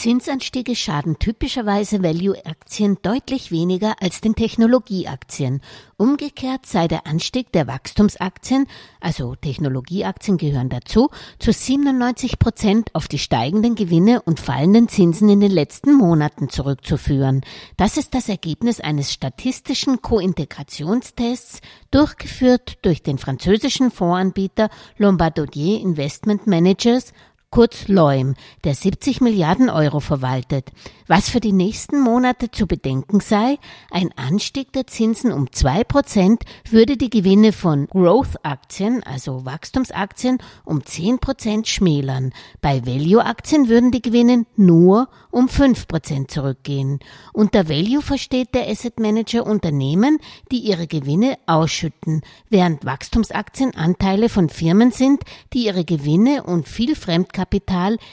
Zinsanstiege 0.00 0.76
schaden 0.76 1.18
typischerweise 1.18 2.02
Value-Aktien 2.02 2.96
deutlich 3.02 3.50
weniger 3.50 3.96
als 4.00 4.22
den 4.22 4.34
Technologieaktien. 4.34 5.60
Umgekehrt 5.98 6.64
sei 6.64 6.88
der 6.88 7.06
Anstieg 7.06 7.52
der 7.52 7.66
Wachstumsaktien, 7.66 8.66
also 9.02 9.34
Technologieaktien 9.34 10.38
gehören 10.38 10.70
dazu, 10.70 11.10
zu 11.38 11.52
97 11.52 12.38
Prozent 12.38 12.94
auf 12.94 13.08
die 13.08 13.18
steigenden 13.18 13.74
Gewinne 13.74 14.22
und 14.22 14.40
fallenden 14.40 14.88
Zinsen 14.88 15.28
in 15.28 15.40
den 15.40 15.52
letzten 15.52 15.92
Monaten 15.92 16.48
zurückzuführen. 16.48 17.42
Das 17.76 17.98
ist 17.98 18.14
das 18.14 18.30
Ergebnis 18.30 18.80
eines 18.80 19.12
statistischen 19.12 20.00
Kointegrationstests, 20.00 21.60
durchgeführt 21.90 22.78
durch 22.80 23.02
den 23.02 23.18
französischen 23.18 23.90
Fondsanbieter 23.90 24.70
Lombardier 24.96 25.78
Investment 25.78 26.46
Managers 26.46 27.12
kurz 27.50 27.88
Leum, 27.88 28.34
der 28.62 28.76
70 28.76 29.20
Milliarden 29.20 29.70
Euro 29.70 29.98
verwaltet. 29.98 30.70
Was 31.08 31.28
für 31.28 31.40
die 31.40 31.50
nächsten 31.50 32.00
Monate 32.00 32.52
zu 32.52 32.68
bedenken 32.68 33.18
sei, 33.18 33.58
ein 33.90 34.10
Anstieg 34.16 34.72
der 34.72 34.86
Zinsen 34.86 35.32
um 35.32 35.50
zwei 35.50 35.82
Prozent 35.82 36.44
würde 36.70 36.96
die 36.96 37.10
Gewinne 37.10 37.52
von 37.52 37.88
Growth-Aktien, 37.88 39.02
also 39.02 39.44
Wachstumsaktien, 39.44 40.38
um 40.64 40.84
zehn 40.84 41.18
Prozent 41.18 41.66
schmälern. 41.66 42.32
Bei 42.60 42.86
Value-Aktien 42.86 43.68
würden 43.68 43.90
die 43.90 44.02
Gewinne 44.02 44.46
nur 44.54 45.08
um 45.32 45.48
fünf 45.48 45.88
Prozent 45.88 46.30
zurückgehen. 46.30 47.00
Unter 47.32 47.68
Value 47.68 48.02
versteht 48.02 48.54
der 48.54 48.68
Asset 48.68 49.00
Manager 49.00 49.44
Unternehmen, 49.44 50.18
die 50.52 50.58
ihre 50.58 50.86
Gewinne 50.86 51.36
ausschütten, 51.46 52.22
während 52.48 52.84
Wachstumsaktien 52.84 53.74
Anteile 53.74 54.28
von 54.28 54.48
Firmen 54.48 54.92
sind, 54.92 55.24
die 55.52 55.66
ihre 55.66 55.84
Gewinne 55.84 56.44
und 56.44 56.68
viel 56.68 56.94
Fremdkapital 56.94 57.39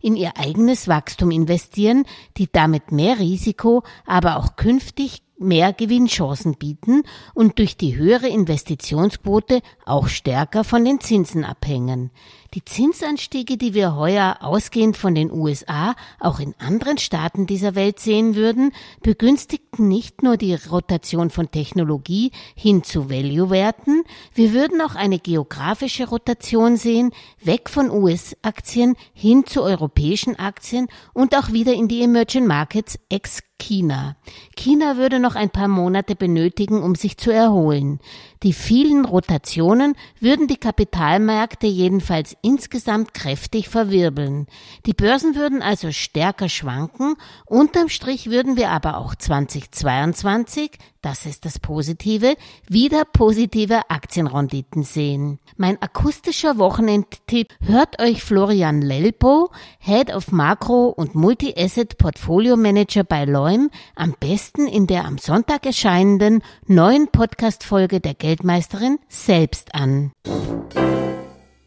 in 0.00 0.16
ihr 0.16 0.36
eigenes 0.36 0.88
Wachstum 0.88 1.30
investieren, 1.30 2.04
die 2.36 2.48
damit 2.50 2.92
mehr 2.92 3.18
Risiko, 3.18 3.82
aber 4.06 4.36
auch 4.36 4.56
künftig 4.56 5.22
mehr 5.38 5.72
Gewinnchancen 5.72 6.54
bieten 6.54 7.02
und 7.34 7.58
durch 7.58 7.76
die 7.76 7.96
höhere 7.96 8.28
Investitionsquote 8.28 9.60
auch 9.86 10.08
stärker 10.08 10.64
von 10.64 10.84
den 10.84 11.00
Zinsen 11.00 11.44
abhängen. 11.44 12.10
Die 12.54 12.64
Zinsanstiege, 12.64 13.58
die 13.58 13.74
wir 13.74 13.94
heuer 13.94 14.38
ausgehend 14.40 14.96
von 14.96 15.14
den 15.14 15.30
USA 15.30 15.94
auch 16.18 16.40
in 16.40 16.54
anderen 16.58 16.96
Staaten 16.96 17.46
dieser 17.46 17.74
Welt 17.74 18.00
sehen 18.00 18.36
würden, 18.36 18.72
begünstigten 19.02 19.86
nicht 19.86 20.22
nur 20.22 20.38
die 20.38 20.54
Rotation 20.54 21.28
von 21.28 21.50
Technologie 21.50 22.32
hin 22.54 22.82
zu 22.84 23.10
Value-Werten, 23.10 24.02
wir 24.32 24.54
würden 24.54 24.80
auch 24.80 24.94
eine 24.94 25.18
geografische 25.18 26.08
Rotation 26.08 26.78
sehen, 26.78 27.10
weg 27.42 27.68
von 27.68 27.90
US-Aktien 27.90 28.96
hin 29.12 29.44
zu 29.44 29.62
europäischen 29.62 30.36
Aktien 30.36 30.88
und 31.12 31.36
auch 31.36 31.52
wieder 31.52 31.74
in 31.74 31.86
die 31.86 32.02
Emerging 32.02 32.46
Markets 32.46 32.98
ex 33.10 33.42
China. 33.58 34.16
China 34.56 34.96
würde 34.96 35.18
noch 35.18 35.34
ein 35.34 35.50
paar 35.50 35.68
Monate 35.68 36.14
benötigen, 36.14 36.82
um 36.82 36.94
sich 36.94 37.18
zu 37.18 37.30
erholen. 37.30 38.00
Die 38.42 38.52
vielen 38.52 39.04
Rotationen 39.04 39.96
würden 40.20 40.46
die 40.46 40.56
Kapitalmärkte 40.56 41.66
jedenfalls 41.66 42.36
insgesamt 42.40 43.14
kräftig 43.14 43.68
verwirbeln. 43.68 44.46
Die 44.86 44.94
Börsen 44.94 45.34
würden 45.34 45.60
also 45.60 45.90
stärker 45.90 46.48
schwanken, 46.48 47.16
unterm 47.46 47.88
Strich 47.88 48.30
würden 48.30 48.56
wir 48.56 48.70
aber 48.70 48.98
auch 48.98 49.14
2022, 49.14 50.70
das 51.02 51.26
ist 51.26 51.44
das 51.44 51.58
Positive, 51.58 52.36
wieder 52.68 53.04
positive 53.04 53.90
Aktienrenditen 53.90 54.82
sehen. 54.82 55.38
Mein 55.56 55.80
akustischer 55.80 56.58
Wochenendtipp 56.58 57.54
hört 57.60 58.00
euch 58.00 58.22
Florian 58.22 58.82
Lelpo, 58.82 59.50
Head 59.78 60.14
of 60.14 60.32
Makro 60.32 60.86
und 60.88 61.14
Multi-Asset 61.14 61.98
Portfolio 61.98 62.56
Manager 62.56 63.04
bei 63.04 63.24
Leum, 63.24 63.70
am 63.94 64.14
besten 64.18 64.66
in 64.66 64.86
der 64.86 65.04
am 65.04 65.18
Sonntag 65.18 65.66
erscheinenden 65.66 66.42
neuen 66.66 67.08
Podcast-Folge 67.08 68.00
der 68.00 68.14
Geldmeisterin 68.14 68.98
selbst 69.08 69.74
an. 69.74 70.12